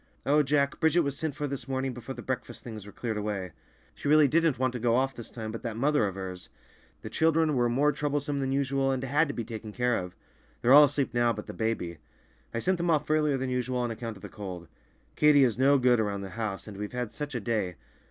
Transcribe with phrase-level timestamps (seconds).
[0.25, 3.51] Oh, Jack, Bridget was sent for this morning before the breakfast things were cleared away.
[3.93, 6.49] She really didn't want to go off this time, but that mother of hers—!
[7.03, 10.15] The children were more troublesome than usual, and had to be taken care of.
[10.63, 11.99] They're all asleep now but the baby.
[12.51, 14.67] I sent them off earlier than usual on account of the cold.
[15.15, 17.75] Katy is no good around the house, and we've had such a day!